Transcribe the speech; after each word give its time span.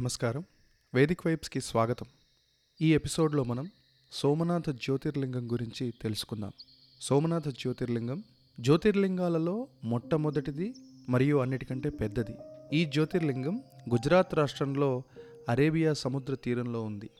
నమస్కారం. 0.00 0.44
వేదిక్ 0.94 1.26
వైబ్స్కి 1.26 1.60
స్వాగతం. 1.60 2.06
ఈ 2.80 2.94
ఎపిసోడ్లో 2.94 3.44
మనం 3.44 3.70
సోమనాథ 4.12 4.70
జ్యోతిర్లింగం 4.70 5.52
గురించి 5.52 5.94
తెలుసుకుందాం. 6.02 6.52
సోమనాథ 7.00 7.48
జ్యోతిర్లింగం 7.48 8.24
జ్యోతిర్లింగాలలో 8.60 9.68
మొట్టమొదటిది 9.84 10.74
మరియు 11.08 11.36
అన్నిటికంటే 11.36 11.90
పెద్దది. 11.90 12.34
ఈ 12.72 12.84
జ్యోతిర్లింగం 12.84 13.60
గుజరాత్ 13.90 14.34
రాష్ట్రంలో 14.34 15.02
అరేబియా 15.48 15.92
సముద్ర 15.92 16.34
తీరంలో 16.34 16.82
ఉంది. 16.82 17.10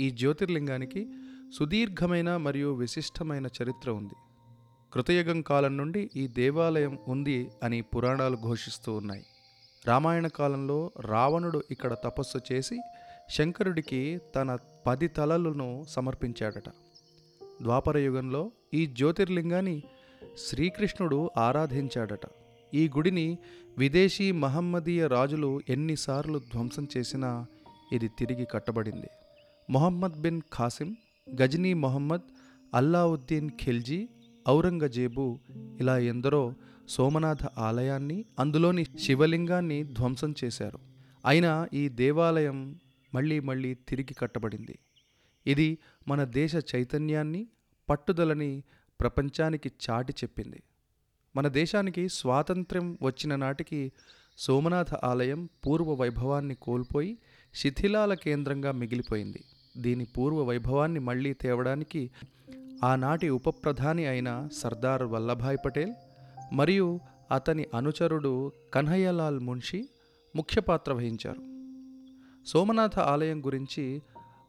ఈ 0.00 0.10
జ్యోతిర్లింగానికి 0.10 1.12
సుదీర్ఘమైన 1.58 2.36
మరియు 2.36 2.74
విశిష్టమైన 2.74 3.46
చరిత్ర 3.46 3.90
ఉంది. 3.90 4.14
కృతయుగం 4.92 5.42
కాలం 5.42 5.76
నుండి 5.76 6.10
ఈ 6.16 6.26
దేవాలయం 6.26 6.98
ఉంది 7.08 7.48
అని 7.62 7.82
పురాణాలు 7.82 8.36
ఘోషిస్తూ 8.36 8.92
ఉన్నాయి. 8.92 9.26
రామాయణ 9.86 10.26
కాలంలో 10.26 10.92
రావణుడు 11.00 11.62
ఇక్కడ 11.70 11.92
తపస్సు 12.04 12.38
చేసి 12.52 12.80
శంకరుడికి 13.30 14.20
తన 14.34 14.58
పది 14.86 15.08
తలలను 15.08 15.84
సమర్పించాడట. 15.88 16.68
ద్వాపర 17.62 17.98
యుగంలో 17.98 18.50
ఈ 18.74 18.86
జ్యోతిర్లింగాన్ని 18.86 19.82
శ్రీకృష్ణుడు 20.48 21.30
ఆరాధించాడట. 21.36 22.20
ఈ 22.74 22.88
గుడిని 22.88 23.38
విదేశీ 23.78 24.32
మహమ్మదీయ 24.32 25.06
రాజులు 25.06 25.60
ఎన్నిసార్లు 25.68 26.38
ధ్వంసం 26.38 26.88
చేసినా 26.96 27.46
ఇది 27.92 28.08
తిరిగి 28.08 28.44
కట్టబడింది. 28.44 29.06
మొహమ్మద్ 29.70 30.22
బిన్ 30.22 30.40
ఖాసిం 30.54 30.96
గజనీ 31.42 31.74
మొహమ్మద్ 31.74 32.28
అల్లావుద్దీన్ 32.74 33.50
ఖిల్జీ 33.50 34.08
ఔరంగజేబు 34.50 35.38
ఇలా 35.80 35.98
ఎందరో 35.98 36.54
సోమనాథ 36.88 37.44
ఆలయాన్ని 37.58 38.24
అందులోని 38.38 38.84
శివలింగాన్ని 38.84 39.82
ధ్వంసం 39.82 40.34
చేశారు. 40.44 40.78
అయినా 41.26 41.68
ఈ 41.74 41.88
దేవాలయం 41.88 42.80
మళ్ళీ 43.14 43.40
మళ్ళీ 43.40 43.74
తిరిగి 43.74 44.14
కట్టబడింది. 44.14 44.78
ఇది 45.46 45.78
మన 46.08 46.24
దేశ 46.24 46.52
చైతన్యాన్ని 46.56 47.46
పట్టుదలని 47.88 48.62
ప్రపంచానికి 49.00 49.70
చాటి 49.90 50.12
చెప్పింది. 50.12 50.62
మన 51.36 51.48
దేశానికి 51.48 52.08
స్వాతంత్ర్యం 52.08 52.98
వచ్చిన 53.02 53.36
నాటికి 53.36 53.92
సోమనాథ 54.38 54.94
ఆలయం 54.94 55.48
పూర్వ 55.66 55.94
వైభవాన్ని 55.94 56.54
కోల్పోయి 56.54 57.18
శిథిలాల 57.54 58.14
కేంద్రంగా 58.14 58.72
మిగిలిపోయింది. 58.72 59.44
దీని 59.76 60.04
పూర్వ 60.04 60.42
వైభవాన్ని 60.42 61.00
మళ్ళీ 61.00 61.32
తేవడానికి 61.32 62.10
ఆనాటి 62.84 63.28
ఉప 63.28 63.48
ప్రధాని 63.48 64.06
అయిన 64.06 64.48
సర్దార్ 64.52 65.02
వల్లభాయ్ 65.02 65.58
పటేల్ 65.64 65.92
మరియు 66.52 67.00
అతని 67.30 67.66
అనుచరుడు 67.74 68.52
కన్హయ్యలాల్ 68.74 69.40
మున్షి 69.40 69.88
ముఖ్య 70.36 70.60
పాత్ర 70.60 70.92
వహించారు. 70.92 71.40
సోమనాథ 72.46 72.98
ఆలయం 72.98 73.46
గురించి 73.46 74.02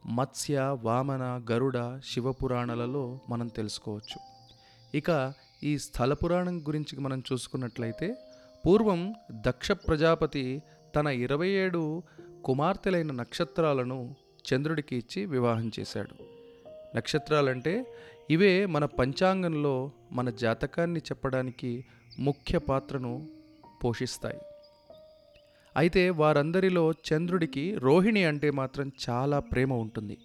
మత్స్య 0.05 0.77
వామన 0.81 1.45
గరుడ 1.51 1.99
శివపురాణాలలో 2.05 3.19
మనం 3.29 3.47
తెలుసుకోవచ్చు. 3.47 4.19
ఇక 4.97 5.33
ఈ 5.63 5.77
స్థల 5.77 6.13
పురాణం 6.13 6.59
గురించి 6.59 6.99
మనం 6.99 7.23
చూసుకున్నట్లయితే 7.33 8.15
పూర్వం 8.65 9.13
దక్ష 9.31 9.71
ప్రజాపతి 9.71 10.61
తన 10.95 11.07
ఇరవై 11.07 11.49
ఏడు 11.49 12.03
కుమార్తెలైన 12.43 13.11
నక్షత్రాలను 13.11 14.15
చంద్రుడికి 14.53 14.95
ఇచ్చి 14.95 15.25
వివాహం 15.25 15.71
చేశాడు. 15.79 16.31
నక్షత్రాలంటే 16.95 17.85
ఇవే 18.31 18.65
మన 18.65 18.85
పంచాంగంలో 18.85 19.91
మన 20.11 20.29
జాతకాన్ని 20.29 20.99
చెప్పడానికి 20.99 21.85
ముఖ్య 22.19 22.57
పాత్రను 22.57 23.29
పోషిస్తాయి. 23.83 24.39
అయితే 25.77 26.09
వారందరిలో 26.09 26.91
చంద్రుడికి 26.91 27.75
రోహిణి 27.75 28.23
అంటే 28.23 28.51
మాత్రం 28.51 28.91
చాలా 29.09 29.39
ప్రేమ 29.39 29.73
ఉంటుంది. 29.73 30.17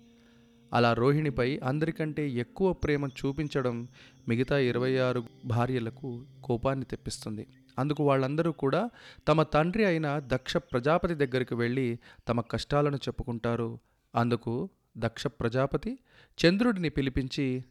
అలా 0.73 0.93
రోహిణిపై 0.93 1.59
అందరికంటే 1.59 2.29
ఎక్కువ 2.29 2.73
ప్రేమ 2.73 3.07
చూపించడం 3.07 3.89
మిగతా 4.29 4.59
ఇరవై 4.59 4.97
ఆరు 4.97 5.25
భార్యలకు 5.45 6.25
కోపాన్ని 6.45 6.85
తెప్పిస్తుంది. 6.85 7.47
అందుకు 7.79 8.05
వాళ్ళందరూ 8.05 8.53
కూడా 8.53 8.91
తమ 9.29 9.43
తండ్రి 9.43 9.85
అయిన 9.85 10.23
దక్ష 10.27 10.57
ప్రజాపతి 10.57 11.15
దగ్గరికి 11.15 11.55
వెళ్ళి 11.55 11.99
తమ 12.29 12.41
కష్టాలను 12.41 12.97
చెప్పుకుంటారు. 12.97 13.79
అందుకు 14.15 14.69
దక్ష 14.99 15.27
ప్రజాపతి 15.27 15.99
చంద్రుడిని 16.39 16.89
పిలిపించి 16.89 17.65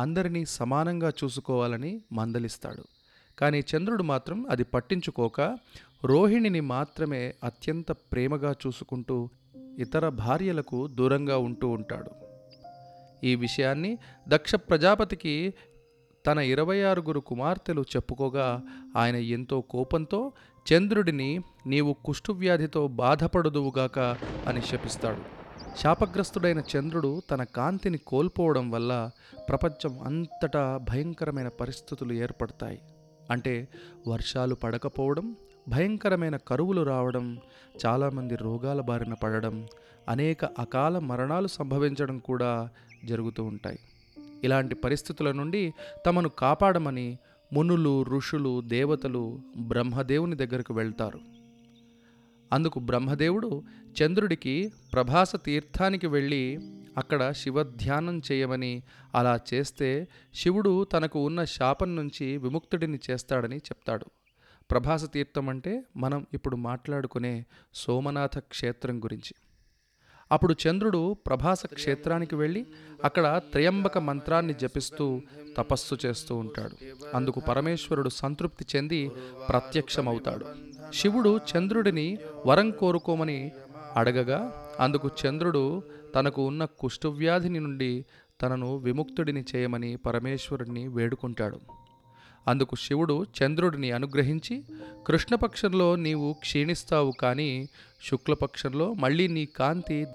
అందరినీ 0.00 0.44
సమానంగా 0.44 1.08
చూసుకోవాలని 1.08 1.92
మందలిస్తాడు. 2.12 2.84
కానీ 3.38 3.60
చంద్రుడు 3.70 4.02
మాత్రం 4.02 4.46
అది 4.50 4.64
పట్టించుకోక 4.64 5.40
రోహిణిని 6.04 6.60
మాత్రమే 6.60 7.34
అత్యంత 7.44 7.92
ప్రేమగా 7.92 8.52
చూసుకుంటూ 8.66 9.28
ఇతర 9.78 10.08
భార్యలకు 10.08 10.86
దూరంగా 10.86 11.36
ఉంటూ 11.38 11.68
ఉంటాడు. 11.68 12.10
ఈ 13.24 13.34
విషయాన్ని 13.34 13.98
దక్ష 14.28 14.54
ప్రజాపతికి 14.54 15.54
తన 16.26 16.38
ఇరవై 16.38 16.82
ఆరుగురు 16.82 17.20
కుమార్తెలు 17.20 17.82
చెప్పుకోగా 17.96 18.62
ఆయన 18.96 19.16
ఎంతో 19.16 19.60
కోపంతో 19.60 20.32
చంద్రుడిని 20.66 21.40
నీవు 21.66 21.92
కుష్ఠువ్యాధితో 22.04 22.82
బాధపడదువుగాక 23.02 23.98
అని 24.46 24.62
శపిస్తాడు. 24.62 25.39
శాపగ్రస్తుడైన 25.76 26.62
చంద్రుడు 26.76 27.22
తన 27.30 27.44
కాంతిని 27.44 27.98
కోల్పోవడం 27.98 28.70
వల్ల 28.70 29.10
ప్రపంచం 29.48 30.00
అంతటా 30.00 30.80
భయంకరమైన 30.90 31.48
పరిస్థితులు 31.48 32.12
ఏర్పడతాయి. 32.12 32.80
అంటే 33.30 33.68
వర్షాలు 34.08 34.54
పడకపోవడం 34.54 35.36
భయంకరమైన 35.68 36.36
కరువులు 36.36 36.82
రావడం 36.82 37.38
చాలామంది 37.86 38.36
రోగాల 38.36 38.80
బారిన 38.80 39.14
పడడం 39.14 39.66
అనేక 40.08 40.44
అకాల 40.44 40.98
మరణాలు 40.98 41.46
సంభవించడం 41.46 42.18
కూడా 42.18 42.68
జరుగుతూ 43.04 43.44
ఉంటాయి. 43.44 43.78
ఇలాంటి 44.44 44.74
పరిస్థితుల 44.74 45.32
నుండి 45.32 45.74
తమను 46.06 46.28
కాపాడమని 46.28 47.18
మునులు 47.52 48.02
ఋషులు 48.02 48.60
దేవతలు 48.60 49.38
బ్రహ్మదేవుని 49.58 50.36
దగ్గరకు 50.36 50.74
వెళ్తారు. 50.74 51.29
అందుకు 52.52 52.78
బ్రహ్మదేవుడు 52.78 53.62
చంద్రుడికి 54.02 54.72
ప్రభాస 54.92 55.36
తీర్థానికి 55.36 56.06
వెళ్ళి 56.06 56.58
అక్కడ 56.98 57.30
శివధ్యానం 57.30 58.22
చేయమని 58.32 58.82
అలా 59.14 59.40
చేస్తే 59.54 60.08
శివుడు 60.34 60.84
తనకు 60.84 61.24
ఉన్న 61.24 61.44
శాపం 61.44 61.96
నుంచి 61.96 62.36
విముక్తుడిని 62.36 62.98
చేస్తాడని 63.10 63.56
చెప్తాడు. 63.56 64.06
ప్రభాస 64.70 65.12
తీర్థం 65.12 65.48
అంటే 65.48 65.82
మనం 65.96 66.26
ఇప్పుడు 66.34 66.56
మాట్లాడుకునే 66.56 67.44
సోమనాథ 67.74 68.38
క్షేత్రం 68.38 69.04
గురించి. 69.04 69.34
అప్పుడు 70.32 70.54
చంద్రుడు 70.66 71.16
ప్రభాస 71.26 71.66
క్షేత్రానికి 71.66 72.34
వెళ్ళి 72.34 72.66
అక్కడ 73.04 73.40
త్రయంబక 73.52 73.98
మంత్రాన్ని 73.98 74.54
జపిస్తూ 74.54 75.20
తపస్సు 75.56 75.98
చేస్తూ 76.06 76.36
ఉంటాడు. 76.36 76.76
అందుకు 77.16 77.40
పరమేశ్వరుడు 77.40 78.08
సంతృప్తి 78.08 78.66
చెంది 78.76 79.10
ప్రత్యక్షమవుతాడు. 79.48 80.69
శివుడు 80.94 81.40
చంద్రుడిని 81.50 82.18
వరం 82.46 82.70
కోరుకోమని 82.70 83.52
అడగగా 83.96 84.68
అందుకు 84.80 85.10
చంద్రుడు 85.20 85.82
తనకు 86.14 86.46
ఉన్న 86.46 86.64
కుష్ఠవ్యాధిని 86.64 87.60
నుండి 87.60 88.04
తనను 88.42 88.76
విముక్తుడిని 88.76 89.44
చేయమని 89.56 89.96
పరమేశ్వరుడిని 89.96 90.88
వేడుకుంటాడు. 90.88 91.60
అందుకు 92.48 92.76
శివుడు 92.76 93.26
చంద్రుడిని 93.38 93.92
అనుగ్రహించి 93.92 94.64
కృష్ణపక్షంలో 95.06 95.96
నీవు 95.96 96.32
క్షీణిస్తావు 96.32 97.12
కానీ 97.20 97.68
శుక్లపక్షంలో 98.10 98.92
మళ్ళీ 98.92 99.28
నీ 99.28 99.44
కాంతి 99.46 100.06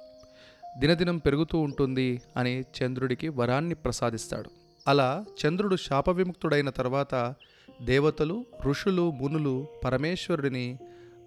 దినదినం 0.79 1.17
పెరుగుతూ 1.17 1.57
ఉంటుంది 1.57 2.21
అని 2.37 2.61
చంద్రుడికి 2.61 3.29
వరాన్ని 3.29 3.75
ప్రసాదిస్తాడు. 3.75 4.49
అలా 4.87 5.25
చంద్రుడు 5.45 5.75
శాప 5.75 6.09
విముక్తుడైన 6.09 6.69
తర్వాత 6.69 7.35
దేవతలు 7.81 8.45
ఋషులు 8.63 9.11
మునులు 9.11 9.67
పరమేశ్వరుడిని 9.83 10.79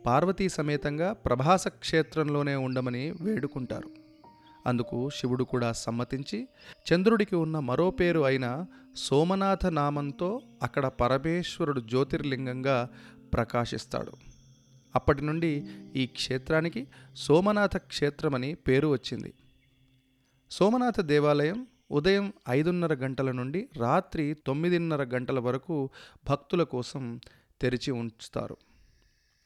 పార్వతీ 0.07 0.49
సమేతంగా 0.49 1.13
ప్రభాస 1.13 1.69
క్షేత్రంలోనే 1.69 2.55
ఉండమని 2.55 3.15
వేడుకుంటారు. 3.21 3.91
అందుకు 4.67 5.11
శివుడు 5.11 5.45
కూడా 5.45 5.73
సమ్మతించి 5.73 6.49
చంద్రుడికి 6.93 7.37
ఉన్న 7.37 7.59
మరో 7.59 7.91
పేరు 7.91 8.21
అయిన 8.21 8.67
సోమనాథ 8.97 9.67
నామంతో 9.67 10.41
అక్కడ 10.63 10.87
పరమేశ్వరుడు 10.87 11.81
జ్యోతిర్లింగంగా 11.81 12.89
ప్రకాశిస్తాడు. 13.33 14.13
అప్పటి 14.95 15.25
నుండి 15.25 15.67
ఈ 15.97 16.07
క్షేత్రానికి 16.07 16.87
సోమనాథ 17.15 17.77
క్షేత్రమని 17.77 18.55
పేరు 18.55 18.89
వచ్చింది. 18.89 19.35
సోమనాథ 20.51 21.01
దేవాలయం 21.01 21.67
ఉదయం 21.91 22.33
ఐదున్నర 22.49 22.95
గంటల 22.95 23.31
నుండి 23.31 23.69
రాత్రి 23.77 24.37
తొమ్మిదిన్నర 24.47 25.03
గంటల 25.03 25.39
వరకు 25.39 25.91
భక్తుల 26.29 26.63
కోసం 26.63 27.21
తెరిచి 27.61 27.91
ఉంచుతారు. 27.91 28.57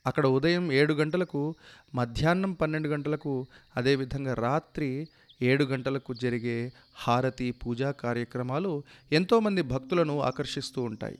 అక్కడ 0.06 0.26
ఉదయం 0.26 0.72
ఏడు 0.72 0.94
గంటలకు 0.94 1.54
మధ్యాహ్నం 1.94 2.52
పన్నెండు 2.52 2.88
గంటలకు 2.88 3.46
అదేవిధంగా 3.76 4.34
రాత్రి 4.34 5.08
ఏడు 5.42 5.64
గంటలకు 5.64 6.14
జరిగే 6.14 6.72
హారతి 6.94 7.50
పూజా 7.50 7.90
కార్యక్రమాలు 7.90 8.82
ఎంతోమంది 9.12 9.62
భక్తులను 9.62 10.20
ఆకర్షిస్తూ 10.20 10.82
ఉంటాయి. 10.82 11.18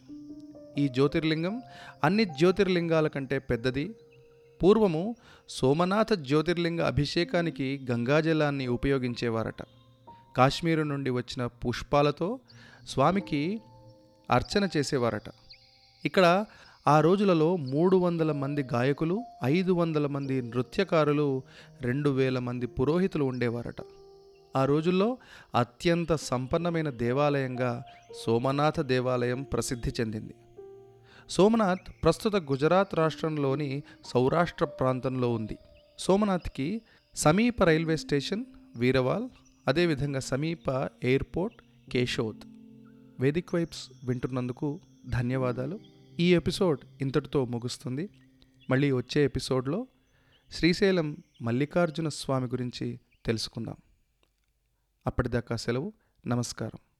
ఈ 0.78 0.88
జ్యోతిర్లింగం 0.88 1.62
అన్ని 2.04 2.24
జ్యోతిర్లింగాల 2.24 3.06
కంటే 3.06 3.38
పెద్దది. 3.38 3.94
పూర్వము 4.62 5.16
సోమనాథ 5.48 6.12
జ్యోతిర్లింగ 6.12 6.80
అభిషేకానికి 6.80 7.86
గంగాజలాన్ని 7.90 8.66
ఉపయోగించేవారట. 8.66 9.81
కాశ్మీరు 10.36 10.82
నుండి 10.82 11.10
వచ్చిన 11.10 11.46
పుష్పాలతో 11.46 12.40
స్వామికి 12.86 13.60
అర్చన 14.30 14.68
చేసేవారట. 14.76 15.22
ఇక్కడ 16.04 16.44
ఆ 16.88 17.00
రోజులలో 17.00 17.56
మూడు 17.56 17.96
వందల 17.96 18.32
మంది 18.32 18.62
గాయకులు 18.62 19.22
ఐదు 19.44 19.72
వందల 19.72 20.06
మంది 20.06 20.42
నృత్యకారులు 20.42 21.42
రెండు 21.80 22.10
వేల 22.10 22.38
మంది 22.38 22.66
పురోహితులు 22.66 23.24
ఉండేవారట. 23.24 23.76
ఆ 24.56 24.64
రోజుల్లో 24.64 25.18
అత్యంత 25.54 26.14
సంపన్నమైన 26.14 26.90
దేవాలయంగా 26.90 27.82
సోమనాథ 28.26 28.80
దేవాలయం 28.80 29.42
ప్రసిద్ధి 29.42 29.90
చెందింది. 30.00 30.34
సోమనాథ్ 31.30 32.04
ప్రస్తుత 32.04 32.36
గుజరాత్ 32.36 32.94
రాష్ట్రంలోని 32.94 33.82
సౌరాష్ట్ర 34.04 34.64
ప్రాంతంలో 34.64 35.32
ఉంది. 35.32 35.58
సోమనాథ్కి 35.98 36.82
సమీప 37.14 37.62
రైల్వే 37.62 37.96
స్టేషన్ 37.96 38.44
వీరవాల్ 38.76 39.28
అదేవిధంగా 39.68 40.20
సమీప 40.20 40.90
ఎయిర్పోర్ట్ 41.02 41.90
కేశోద్. 41.90 42.40
వేదిక్ 43.20 43.54
వైబ్స్ 43.54 43.90
వింటున్నందుకు 44.04 44.80
ధన్యవాదాలు. 45.06 45.80
ఈ 46.20 46.34
ఎపిసోడ్ 46.34 46.80
ఇంతటితో 47.00 47.44
ముగుస్తుంది. 47.44 48.08
మళ్ళీ 48.70 48.92
వచ్చే 48.92 49.24
ఎపిసోడ్లో 49.24 49.86
శ్రీశైలం 50.50 51.16
మల్లికార్జున 51.42 52.08
స్వామి 52.08 52.46
గురించి 52.46 53.00
తెలుసుకుందాం. 53.24 53.76
అప్పటిదాకా 55.06 55.56
సెలవు. 55.56 55.92
నమస్కారం. 56.26 56.91